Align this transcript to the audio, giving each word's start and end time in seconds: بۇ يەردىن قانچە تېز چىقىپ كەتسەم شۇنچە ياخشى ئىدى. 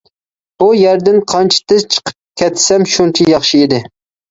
بۇ 0.63 0.69
يەردىن 0.77 1.19
قانچە 1.33 1.61
تېز 1.73 1.87
چىقىپ 1.97 2.19
كەتسەم 2.43 2.89
شۇنچە 2.97 3.31
ياخشى 3.37 3.63
ئىدى. 3.67 3.87